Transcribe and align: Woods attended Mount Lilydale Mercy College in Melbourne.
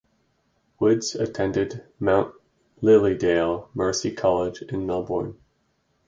Woods 0.79 1.13
attended 1.13 1.83
Mount 1.99 2.33
Lilydale 2.81 3.67
Mercy 3.75 4.11
College 4.11 4.63
in 4.63 4.87
Melbourne. 4.87 5.37